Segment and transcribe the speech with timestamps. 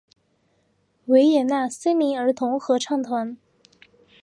[1.05, 3.37] 维也纳森林儿童合唱团。